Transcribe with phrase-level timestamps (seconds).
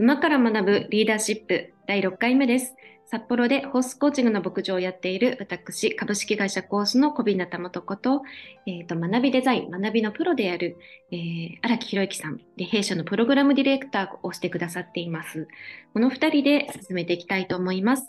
[0.00, 2.76] 馬から学ぶリーダーシップ第6回目です。
[3.06, 8.22] 札幌でホースコーチングの牧場をやっている私、株式会社コースの小日向元子と、
[8.66, 10.76] えーと、学びデザイン、学びのプロである、
[11.10, 15.48] えー、荒木博之さんで、弊社のプログラムディレクターをしてくださっています。
[15.92, 18.06] この2人で進めていきたいと思います。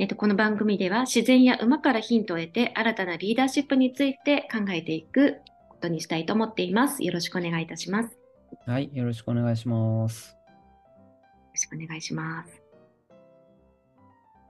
[0.00, 5.36] えーと、この番組では自然や馬からヒントを得て新たなリーダーシップについて考えていく
[5.68, 7.04] ことにしたいと思っています。
[7.04, 8.18] よろしくお願いいたします。
[8.66, 10.37] はい、よろしくお願いします。
[11.58, 12.62] よろしくお願いします。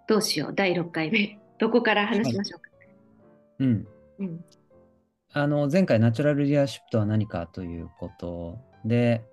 [0.06, 1.38] どうしよう、第6回目。
[1.58, 2.70] どこから話しましょうか。
[3.60, 3.88] うん。
[4.18, 4.44] うん、
[5.32, 9.24] あの、前回ナチュラルリーダーシップとは何かということで、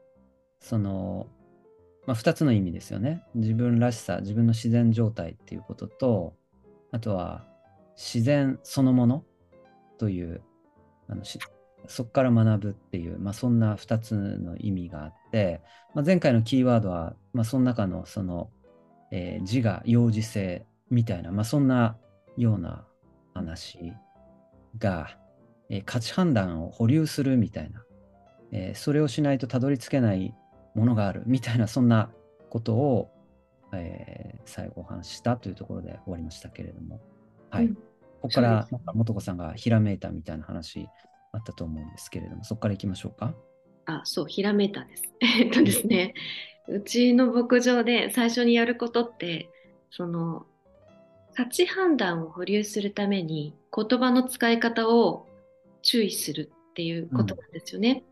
[0.61, 1.27] その、
[2.07, 3.25] まあ、2つの意味ですよね。
[3.35, 6.34] 自分らしさ、自分の自然状態っていうことと、
[6.91, 7.45] あとは
[7.98, 9.26] 自然そのもの
[9.98, 10.41] という、
[11.07, 11.39] あのし
[11.88, 15.62] そこから学ぶっていう、まあ、そんな2つの意味があって、
[15.93, 18.49] まあ、前回のキーワードは、まあ、その中のその、
[19.12, 21.98] えー、自我、幼児性みたいな、まあ、そんな
[22.37, 22.85] ような
[23.34, 23.93] 話
[24.77, 25.18] が、
[25.70, 27.84] えー、価値判断を保留するみたいな、
[28.51, 30.34] えー、それをしないとたどり着けない
[30.76, 32.10] ものがあるみたいな、そんな
[32.49, 33.12] ことを、
[33.73, 37.01] えー、最後お話ししたというところで終わりましたけれども、
[37.49, 37.65] はい。
[37.65, 37.82] うん、こ
[38.23, 40.88] こから、元子さんがひらめいたみたいな話
[41.36, 43.34] あったと思うんですけれども、そこからいきましょうか。
[43.86, 45.04] あ、そう、ひらめいたです。
[45.22, 46.14] えっとですね、
[46.68, 49.50] うちの牧場で最初にやることって、
[49.91, 50.46] その、
[51.36, 55.28] 価値判断を保留するために言葉の使い方を
[55.82, 58.04] 注意するっていうことなんですよね。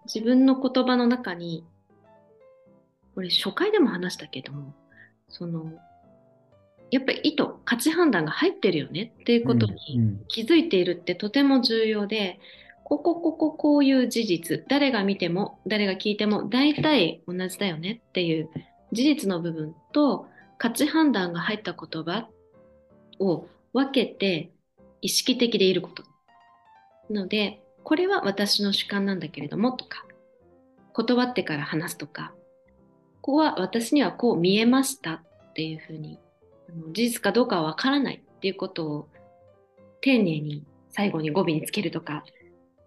[0.00, 1.64] うん、自分の言葉の中に、
[3.14, 4.74] これ初回でも話したけども、
[5.28, 5.72] その、
[6.90, 12.38] やっぱり意図、価値判断が入ってるよねっていうことに気づいているってとても重要で、
[12.84, 18.48] ここ、ここ、こういう事実、誰が見ても、誰が聞いても、大体同じだよねっていう
[18.92, 20.26] 事実の部分と、
[20.58, 22.28] 価値判断が入った言葉
[23.18, 24.50] を分けて
[25.02, 26.04] 意識的でいること。
[27.10, 30.06] なので、これは私の主観なんだけれどもとか、
[30.92, 32.32] 断ってから話すとか、
[33.20, 36.18] ここは私にはこう見えましたっていうふうに、
[36.92, 39.08] 事実かどうかはわからないっていうことを
[40.00, 42.24] 丁寧に最後に語尾につけるとか、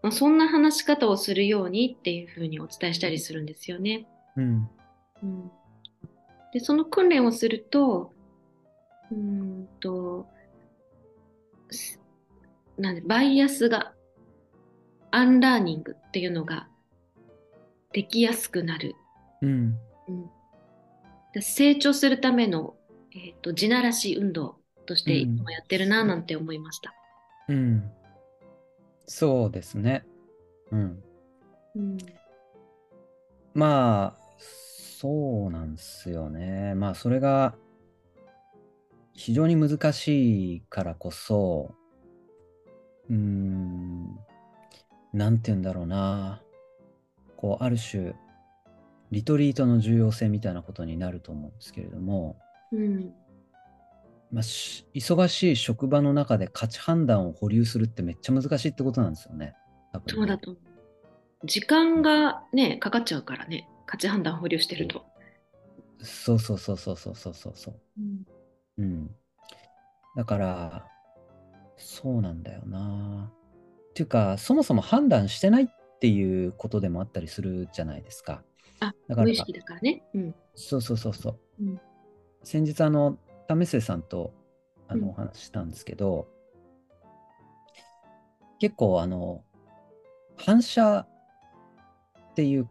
[0.01, 4.07] まあ、そんな話し方をするようにっていうふうにお伝えしたりするんですよね。
[4.35, 4.69] うん、
[5.23, 5.51] うん、
[6.53, 8.13] でその訓練をすると
[9.11, 10.27] うんと
[12.77, 13.93] なんでバイアスが
[15.11, 16.67] アンラーニングっていうのが
[17.91, 18.95] できやすくなる、
[19.41, 19.75] うん。
[20.07, 22.75] うん、成長するための、
[23.15, 26.93] えーっと、地ならし運動としていつもやってるななんて思いました。
[27.47, 27.91] うん、うん
[29.09, 30.05] そうですね。
[30.71, 31.03] うん。
[31.75, 31.97] うん、
[33.55, 36.75] まあ、そうなんですよね。
[36.75, 37.55] まあ、それが
[39.13, 41.73] 非常に難しいからこそ、
[43.09, 44.19] うーん、
[45.11, 46.43] なんて言うんだろうな。
[47.35, 48.13] こう、ある種、
[49.09, 52.37] リトリートの重要性みたいなことになると思うんですけれども、
[52.71, 53.13] うん、
[54.31, 59.55] まあ、忙しい職場の中で価値判断を保留するってめっちゃ難しいってことなんですよね。
[59.91, 60.69] 多分ねそうだと思う。
[61.47, 65.05] 時間がね、かかっちゃうからね、価値判断保留してると。
[66.01, 67.79] そうそうそうそうそうそうそう。
[67.97, 68.25] うん。
[68.77, 69.15] うん、
[70.15, 70.85] だから、
[71.77, 73.31] そうなんだよな。
[73.89, 75.67] っていうか、そもそも判断してないっ
[75.99, 78.43] ていうことでもあったりするじゃないですか。
[78.79, 80.03] あ、だから無意識だからね。
[80.13, 80.35] うん。
[80.55, 81.39] そうそうそうそう。
[81.61, 81.81] うん、
[82.43, 83.17] 先日、あの、
[83.47, 84.33] 為末さんと
[84.87, 86.27] あの、お話ししたんですけど、
[88.59, 89.41] 結構あの
[90.35, 92.69] 反射っていう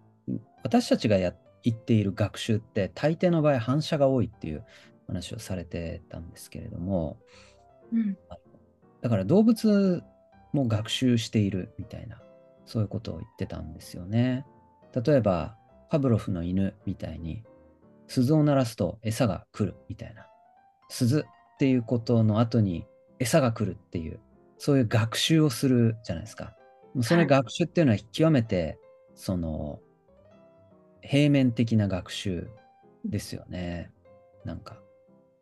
[0.63, 4.65] 私たちがや言っている学習って大抵の場合反射が多いっていう
[5.07, 7.19] 話をされてたんですけれども、
[7.93, 8.17] うん、
[9.01, 10.03] だから動物
[10.53, 12.21] も学習しているみたいな
[12.65, 14.47] そういうことを言ってたんですよね。
[14.95, 15.57] 例えば
[15.91, 17.43] パブロフの犬みたいに
[18.09, 20.27] 鈴を鳴らすと餌が来るみたいな
[20.89, 22.87] 鈴っていうことの後に
[23.19, 24.21] 餌が来るっていう
[24.59, 26.55] そういう学習をするじゃないですか。
[27.03, 28.79] その学習っていうのは極めて、はい、
[29.15, 29.79] その
[31.01, 32.49] 平面的な学習
[33.05, 33.93] ですよね。
[34.45, 34.81] なんか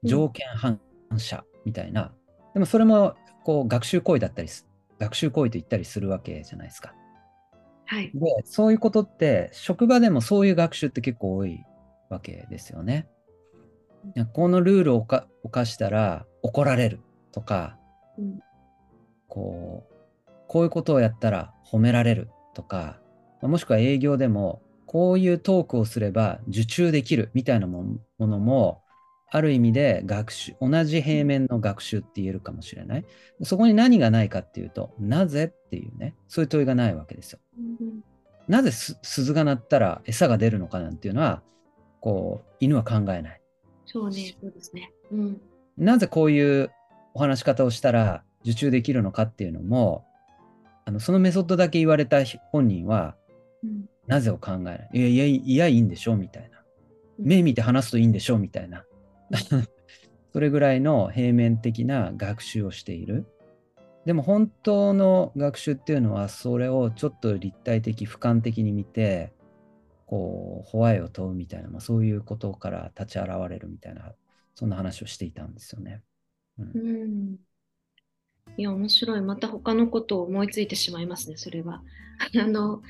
[0.02, 0.80] 条件反
[1.16, 2.12] 射みたいな。
[2.48, 3.14] うん、でもそれも
[3.44, 4.48] こう学習行為だったり
[4.98, 6.94] 学習行為と言ったりするわけじゃないですか。
[7.86, 11.64] はい、でそういうことって職場でもそういう学習って結構多い
[12.08, 13.08] わけですよね。
[14.32, 15.06] このルールを
[15.43, 17.00] 犯したら怒られる
[17.32, 17.76] とか、
[18.19, 18.38] うん、
[19.26, 23.00] こうこういうことをやったら褒められるとか
[23.43, 28.82] もしくは営業でもこういうトークをすれば受注できるみたいなものも、
[29.29, 33.05] ある意味で学習、同じ平面の学習って言えるかもしれない。
[33.43, 37.41] そこに何がないかっていうと、なぜっていうね、そういう問いがないわけですよ。
[37.58, 38.03] うん
[38.49, 41.43] なぜす鈴が鳴ったら餌が出るのかなんていうのは、
[42.06, 43.41] こう、犬は考えない。
[43.85, 44.93] そうね、そうですね。
[45.11, 45.41] うん。
[45.76, 46.70] なぜこういう
[47.14, 50.05] お話し方をしたら受注できるのかっていうのも、
[50.85, 52.19] あのそのメソッドだけ言われた
[52.53, 53.17] 本人は、
[53.64, 54.88] うんなぜを考えない？
[54.93, 56.62] いやいや、いや、いいんでしょみたいな。
[57.19, 58.85] 目見て話すといいんでしょみたいな。
[60.32, 63.26] それぐらいの平面的な学習をしている。
[64.05, 69.32] でも本当の学習っていうのは、それをちょっと立体的、俯瞰的に見て、
[70.06, 74.14] こう、ホワイを問うみたいな、まあ、そういうことから立ち現れるみたいな、
[74.55, 76.03] そんな話をしていたんですよね。
[76.58, 77.37] うんうん。
[78.56, 79.20] いや、面白い。
[79.20, 81.82] また他のことを思いついてしまいますね、それは。
[82.41, 82.82] あの、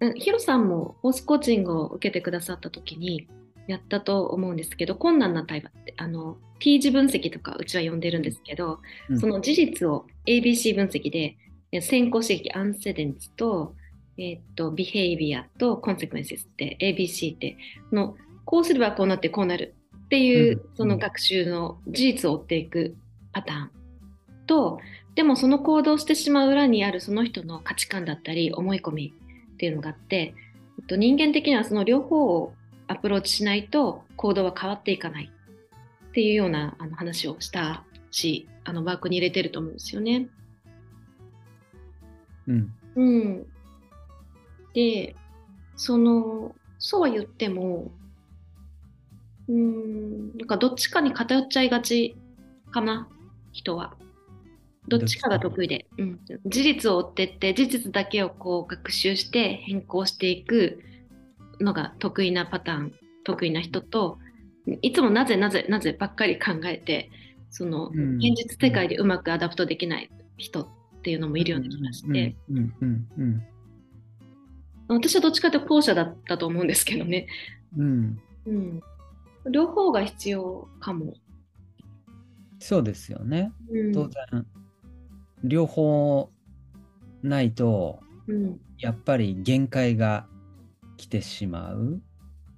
[0.00, 3.28] うんヒロさんもホースコーチングを受けてくださった時に
[3.68, 11.36] やったと思うんですけど、困難な対話って、あの、T 字分析とかうちは呼んでるんですけど、うんその事実を ABC 分析で、
[11.70, 13.74] え先行刺激、アンセデンツと、
[14.18, 17.56] えっと、ビヘイビアとコンセクエンシスって ABC って、
[17.92, 22.96] のこうすればこうなってこうなるっていう、うんその学習の事実を追っていく
[23.32, 23.70] パターン
[24.46, 24.78] と、
[25.14, 29.14] でもその行動してしまう裏にあるその人の価値観だったり思い込み
[29.54, 30.34] っていうのがあって、
[30.78, 32.54] えっと、人間的にはその両方を
[32.88, 35.30] アプローチしないと行動は変わっていかない
[36.08, 40.28] っていうようなあの話をしたし、あのワークに入れてると思うんですよね。
[42.46, 42.74] うん。
[42.96, 43.46] うん。
[44.74, 45.14] で、
[45.76, 47.92] その、そうは言っても、
[49.48, 52.16] うーん、なんかどっちかに偏っちゃいがち
[52.70, 53.08] かな、
[53.52, 53.94] 人は。
[54.88, 55.86] どっちかが得意で。
[55.98, 60.82] うん、事実を追ってって、事実だけをこう学習して変更していく
[61.60, 62.92] のが得意なパターン、
[63.24, 64.18] 得意な人と、
[64.80, 67.10] いつもなぜなぜなぜばっかり考えて、
[67.50, 68.16] そのうん。
[68.16, 70.68] 現実世界でうまく adapt できない人っ
[71.02, 72.56] ていうのもいるような気がして、うん。
[72.56, 72.72] うん。
[72.80, 73.06] うん。
[73.18, 73.51] うん
[74.94, 77.26] 私はどっちかというと後者だったと思うんですけどね。
[77.76, 78.80] うんうん。
[79.50, 81.14] 両方が必要かも。
[82.58, 83.52] そうですよね。
[83.70, 83.92] うん。
[83.92, 84.46] 当然、
[85.42, 86.30] 両方
[87.22, 90.26] ないと、うん、やっぱり限界が
[90.96, 92.00] 来てしまう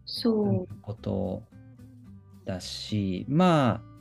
[0.05, 1.43] そこと
[2.45, 3.95] だし、まあ、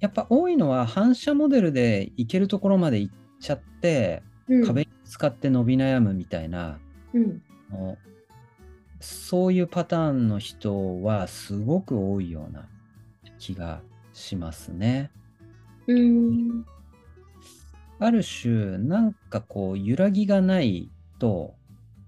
[0.00, 4.58] やっぱ多いのは反射モデルで行けるところまで行っちゃって、う。
[4.58, 6.78] うん、壁に使って伸び悩むみたいな、
[7.14, 7.42] うん。
[7.70, 7.98] の
[9.00, 12.68] そういうパターンの人はすごく多いような
[13.38, 13.80] 気が
[14.12, 15.10] しますね。
[15.86, 16.64] うん。
[18.00, 21.54] ある種、なんかこう、揺らぎがないと、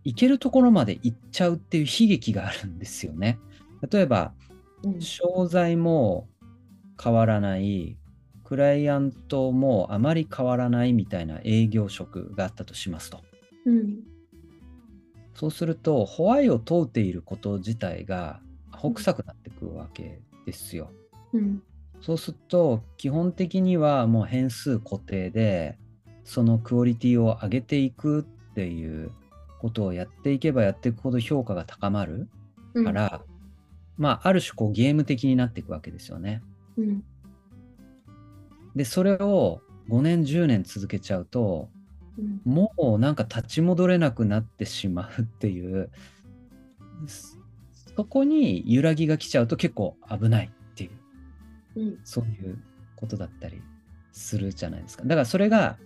[0.05, 3.39] 行けるところまで行っちゃうっていう悲劇があるんですよね。
[3.89, 4.33] 例えば、
[4.83, 5.01] うん。
[5.01, 6.29] 商材も
[7.03, 7.97] 変わらない、
[8.45, 13.23] クライアントもあまり変わらないみたいな営業職があったとしますと。
[13.67, 14.10] うん。
[15.41, 18.43] そうすると、ホワイを問うていること自体が、
[18.73, 20.91] ほくさくなってくるわけですよ。
[21.33, 21.63] うん。
[22.03, 25.79] そうすると、基本的にはもう変数固定で、
[26.25, 29.13] そのクオリティを上げていくっていう
[29.63, 32.29] ことをやっていけばやっていくほど評価が高まる
[32.75, 32.85] うん。
[32.85, 33.23] から、
[33.97, 36.43] まあ、ある種こうゲーム的になっていくわけですよね。
[36.77, 37.03] うん。
[38.77, 41.80] で、それを5年、10年続けちゃうと、うん。
[42.45, 45.91] もうなんか立ち戻れなくなってしまうっていう、
[47.07, 47.41] そ
[48.01, 50.91] そこに揺らぎが来ちゃうと結構危ないってい
[51.77, 51.81] う。
[51.81, 51.99] うん。
[52.03, 52.59] そういう
[52.97, 53.61] ことだったり
[54.13, 55.05] するじゃないですか。
[55.05, 55.77] だからそれが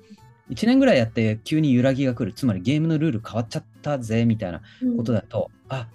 [0.50, 4.60] 1年ぐらいやって急に揺らぎが来る、つまりゲームのルール変わっちゃったぜみたいな
[4.96, 5.88] ことだと、あ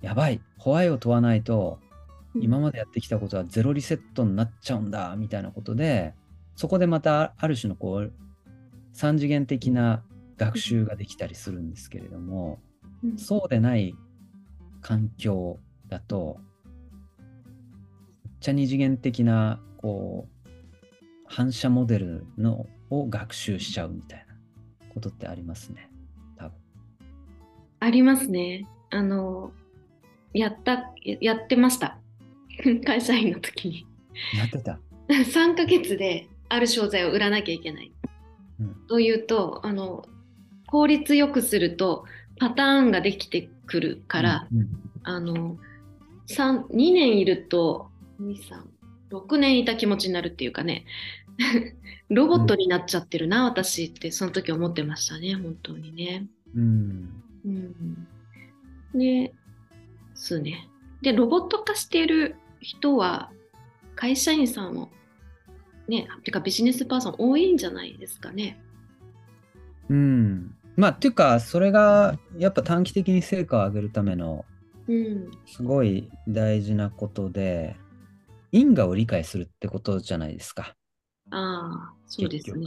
[0.00, 1.78] やばい、ホワイを問わないと
[2.34, 6.14] うん今までやってきたことはゼロリセットになっちゃうんだみたいなことで、
[6.56, 8.12] そこでまたある種のこう
[8.92, 10.02] 三次元的な
[10.36, 12.60] 学習ができたりするんですけれども、
[13.04, 13.94] うんそうでない
[14.80, 16.40] 環境だと、
[18.24, 20.48] めっちゃ二次元的な、こう、
[21.26, 24.34] 反射モデルのを学習しちゃうみたいな
[24.94, 25.90] ことってありますね。
[26.36, 26.58] 多分。
[27.80, 28.66] ありますね。
[28.90, 29.52] あの、
[30.32, 31.98] やった、ややってました。
[32.84, 33.86] 会社員の時に。
[34.36, 34.80] やってた。
[35.08, 37.92] 3ヶ月である商材を売らなきゃいけない。
[38.60, 40.06] うんというと、あの、
[40.66, 42.04] 効率よくすると
[42.38, 44.68] パターンができてくるから、うん、
[45.02, 45.58] あの、
[46.26, 48.62] 三2年いると、2、3、
[49.10, 50.84] 6年いた気持ちになるっていうかね、
[52.10, 56.26] ロボットになっちゃってるな、私って、その時思ってましたね、本当にね。
[56.54, 57.22] うん。
[57.44, 58.08] うん、
[58.94, 59.32] で、
[60.14, 60.68] すね。
[61.00, 63.30] で、ロボット化している人は、
[63.94, 64.90] 会社員さんも、
[65.88, 68.60] ね、てかビジネスパーソン多いんじゃないですかね。
[69.88, 70.54] うん。
[70.76, 74.44] まあ、っていうか、それがやっぱ短期的に成果を上げるための
[74.86, 75.30] うん。
[75.46, 77.76] すごい大事なことで、
[78.52, 80.74] 因果を理解するってことじゃないですか。
[81.30, 82.66] ああ、そうですね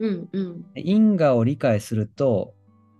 [0.00, 2.54] うんうん因果を理解すると、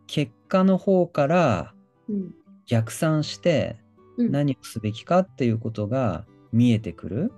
[0.06, 1.74] 結果の方から
[2.08, 2.34] うん。
[2.66, 3.80] 逆算して
[4.16, 7.32] うん何をすべきかっていうことが見えてくる。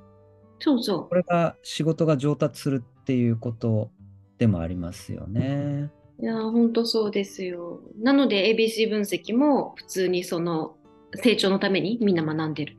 [0.64, 3.90] そうそこれが仕事が上達するっていうこと
[4.38, 5.90] でもありますよね。
[6.20, 6.22] う。
[6.22, 7.80] いやー、ほんとそうですよ。
[8.00, 10.76] なので ABC 分析も普通にその
[11.14, 12.76] 成長のためにみんな学んでる。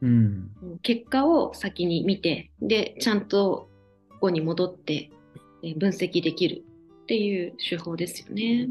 [0.00, 0.50] うん。
[0.62, 3.68] うん結果を先に見て、で、ちゃんと
[4.08, 5.10] ここに戻って
[5.64, 6.62] えー分析できる
[7.02, 8.68] っていう手法ですよね。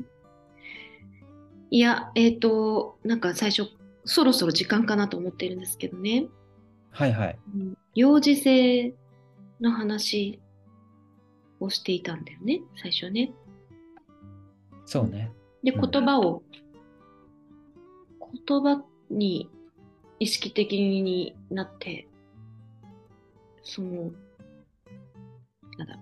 [1.70, 3.72] いや、えっ、と、なんか最初、
[4.06, 6.28] そろそろ時間かなと思ってるんですけどね。
[6.92, 7.40] はいはい。
[7.56, 8.94] うん幼児性
[9.60, 10.40] の話
[11.60, 13.32] をしていたんだよね、最初ね。
[14.86, 15.32] そうね。
[15.64, 16.44] で、うん言葉を、
[18.48, 19.50] 言葉に
[20.20, 22.08] 意識的になって、
[23.64, 24.12] その、
[25.78, 26.00] なんだ、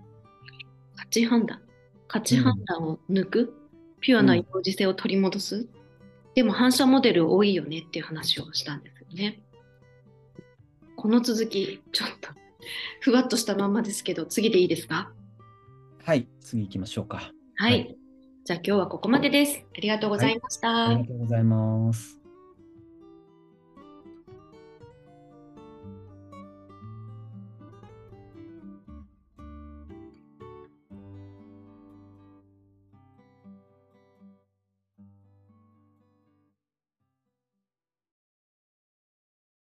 [0.95, 1.61] 価値判断、
[2.07, 3.53] 価値判断を抜く、
[3.99, 5.67] ピュアな幼児性を取り戻す、
[6.35, 9.41] でも反射モデル多いよねっていう話をしたんですよね。
[10.99, 12.29] この続き、ちょっと、
[12.99, 15.13] ふわっとしたまんまですけど、次でいいですか？
[16.03, 16.27] はい。
[16.41, 17.31] 次行きましょうか。
[17.55, 17.71] はい。
[17.71, 17.95] はい
[18.45, 19.63] じゃあ今日はここまでです。
[19.77, 20.87] ありがとうございました。
[20.87, 22.18] ありがとうございます。